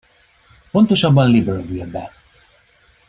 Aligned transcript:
Pontosabban 0.71 1.29
Libreville-be. 1.31 2.05